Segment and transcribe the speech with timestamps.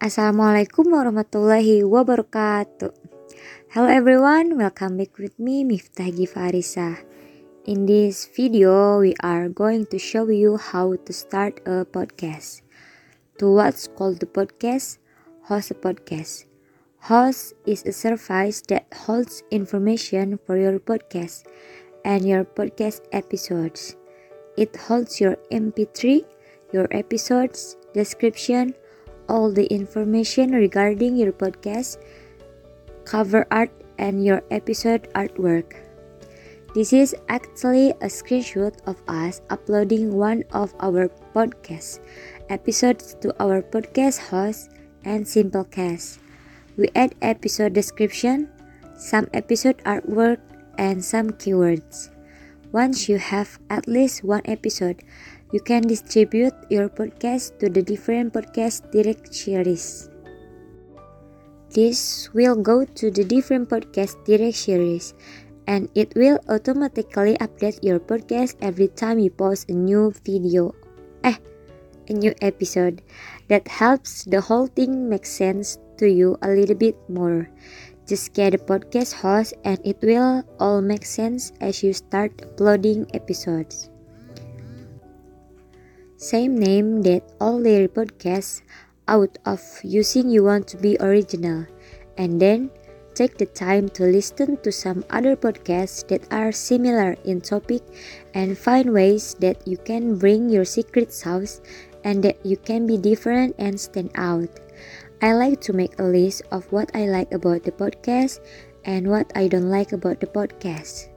[0.00, 2.88] Assalamualaikum warahmatullahi wabarakatuh.
[3.68, 7.04] Hello everyone, welcome back with me Miftah Gifarisa.
[7.68, 12.64] In this video, we are going to show you how to start a podcast.
[13.44, 14.96] To what's called the podcast,
[15.44, 16.48] host a podcast.
[17.04, 21.44] Host is a service that holds information for your podcast
[22.08, 24.00] and your podcast episodes.
[24.56, 26.24] It holds your MP3,
[26.72, 28.72] your episodes, description,
[29.30, 32.02] all the information regarding your podcast,
[33.06, 33.70] cover art,
[34.02, 35.78] and your episode artwork.
[36.74, 42.02] This is actually a screenshot of us uploading one of our podcast
[42.50, 44.74] episodes to our podcast host
[45.06, 46.18] and Simplecast.
[46.76, 48.50] We add episode description,
[48.98, 50.42] some episode artwork,
[50.78, 52.10] and some keywords.
[52.72, 55.02] Once you have at least one episode,
[55.52, 60.08] you can distribute your podcast to the different podcast directories.
[61.70, 65.14] This will go to the different podcast directories
[65.66, 70.74] and it will automatically update your podcast every time you post a new video.
[71.22, 71.38] Eh,
[72.08, 73.02] a new episode.
[73.46, 77.50] That helps the whole thing make sense to you a little bit more.
[78.06, 83.06] Just get a podcast host and it will all make sense as you start uploading
[83.14, 83.89] episodes.
[86.20, 88.60] Same name that all their podcasts
[89.08, 91.64] out of using you want to be original
[92.18, 92.68] and then
[93.16, 97.80] take the time to listen to some other podcasts that are similar in topic
[98.34, 101.62] and find ways that you can bring your secret sauce
[102.04, 104.52] and that you can be different and stand out.
[105.22, 108.44] I like to make a list of what I like about the podcast
[108.84, 111.09] and what I don't like about the podcast.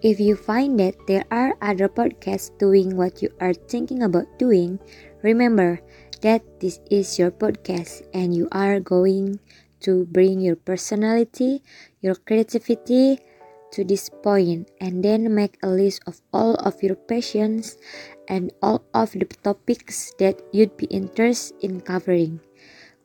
[0.00, 4.80] If you find that there are other podcasts doing what you are thinking about doing,
[5.20, 5.80] remember
[6.24, 9.40] that this is your podcast and you are going
[9.80, 11.62] to bring your personality,
[12.00, 13.20] your creativity
[13.72, 17.76] to this point and then make a list of all of your passions
[18.26, 22.40] and all of the topics that you'd be interested in covering.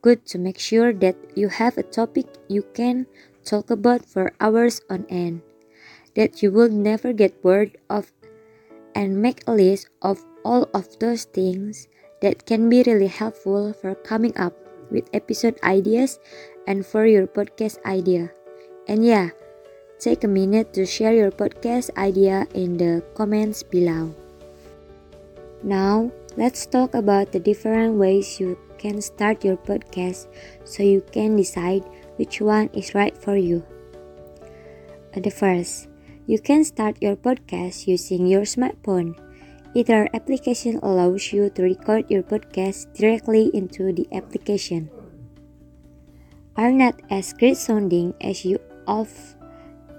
[0.00, 3.06] Good to make sure that you have a topic you can
[3.44, 5.42] talk about for hours on end,
[6.16, 8.10] that you will never get bored of,
[8.96, 11.86] and make a list of all of those things
[12.20, 14.56] that can be really helpful for coming up
[14.90, 16.18] with episode ideas
[16.66, 18.32] and for your podcast idea.
[18.88, 19.30] And yeah,
[20.00, 24.14] take a minute to share your podcast idea in the comments below.
[25.62, 30.28] Now, let's talk about the different ways you can start your podcast
[30.64, 31.82] so you can decide
[32.16, 33.64] which one is right for you.
[35.16, 35.88] Uh, the first,
[36.26, 39.14] you can start your podcast using your smartphone.
[39.74, 44.90] Either application allows you to record your podcast directly into the application.
[46.56, 49.08] Are not as great sounding as you of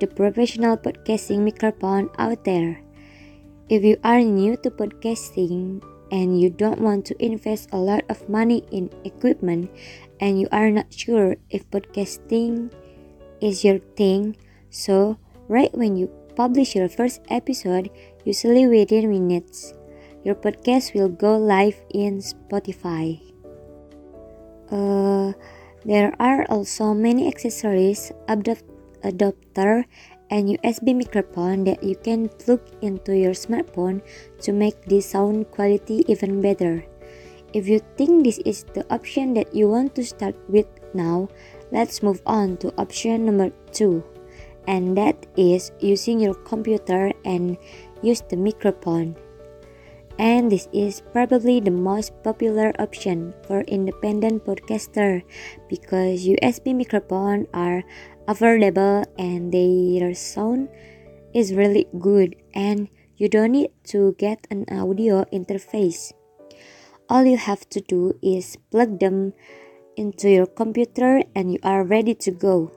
[0.00, 2.80] the professional podcasting microphone out there.
[3.68, 5.82] If you are new to podcasting,
[6.14, 9.70] and you don't want to invest a lot of money in equipment
[10.20, 12.70] and you are not sure if podcasting
[13.40, 14.36] is your thing,
[14.70, 15.18] so
[15.48, 17.90] right when you publish your first episode,
[18.24, 19.74] usually within minutes,
[20.24, 23.20] your podcast will go live in Spotify.
[24.70, 25.32] Uh,
[25.84, 29.86] there are also many accessories, adapter,
[30.30, 34.00] and USB microphone that you can plug into your smartphone
[34.40, 36.84] to make the sound quality even better.
[37.52, 41.28] If you think this is the option that you want to start with now,
[41.70, 44.13] let's move on to option number 2
[44.66, 47.56] and that is using your computer and
[48.02, 49.16] use the microphone.
[50.18, 55.22] And this is probably the most popular option for independent podcaster
[55.68, 57.82] because USB microphone are
[58.28, 60.68] affordable and their sound
[61.34, 66.12] is really good and you don't need to get an audio interface.
[67.08, 69.34] All you have to do is plug them
[69.96, 72.70] into your computer and you are ready to go.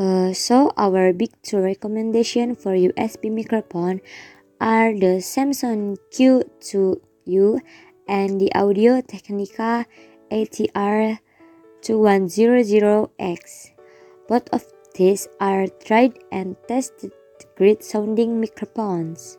[0.00, 4.00] Uh, so our big two recommendation for USB microphone
[4.56, 7.60] are the Samsung Q2U
[8.08, 9.84] and the Audio Technica
[10.32, 11.20] ATR
[11.84, 13.76] 2100X.
[14.24, 14.64] Both of
[14.96, 17.12] these are tried and tested
[17.60, 19.36] great sounding microphones.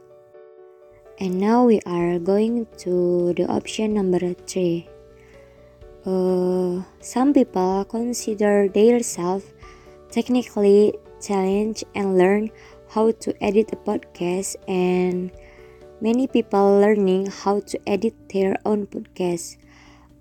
[1.17, 4.85] And now we are going to the option number 3.
[6.05, 9.45] Uh, some people consider themselves
[10.11, 12.51] technically challenge and learn
[12.91, 15.31] how to edit a podcast and
[16.01, 19.57] many people learning how to edit their own podcast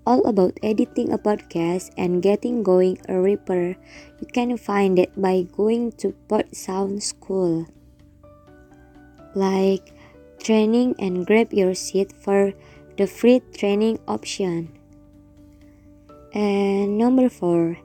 [0.05, 3.77] all about editing a podcast and getting going a Reaper,
[4.19, 7.67] you can find it by going to Pod Sound School.
[9.35, 9.93] Like
[10.41, 12.53] training and grab your seat for
[12.97, 14.73] the free training option.
[16.33, 17.77] And number four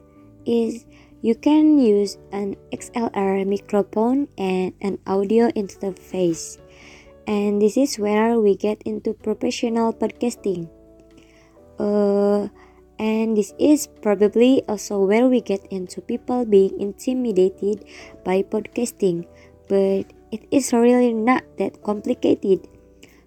[0.45, 0.85] is
[1.21, 6.57] you can use an XLR microphone and an audio interface.
[7.25, 10.69] And this is where we get into professional podcasting.
[11.79, 12.47] Uh,
[12.99, 17.85] and this is probably also where we get into people being intimidated
[18.23, 19.27] by podcasting,
[19.69, 22.67] but it is really not that complicated.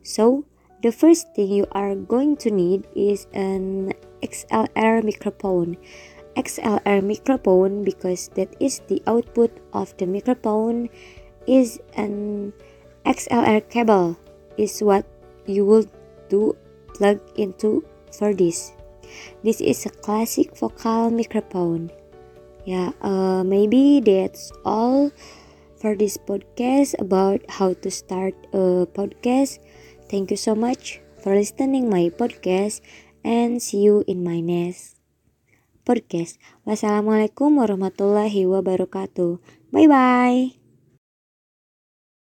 [0.02, 0.44] So,
[0.82, 5.76] the first thing you are going to need is an XLR microphone.
[6.37, 10.88] XLR microphone because that is the output of the microphone
[11.47, 12.53] is an
[13.05, 14.17] XLR cable
[14.56, 15.06] is what
[15.47, 15.87] you will
[16.29, 16.56] do
[16.94, 18.73] plug into for this.
[19.43, 21.91] This is a classic vocal microphone.
[22.65, 25.11] Yeah, uh, maybe that's all
[25.81, 29.59] for this podcast about how to start a podcast.
[30.12, 32.85] Thank you so much for listening my podcast
[33.25, 35.00] and see you in my next
[35.90, 36.38] podcast.
[36.62, 39.42] Wassalamualaikum warahmatullahi wabarakatuh.
[39.75, 40.59] Bye bye.